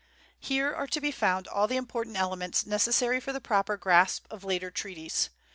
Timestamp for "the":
1.67-1.77, 3.31-3.39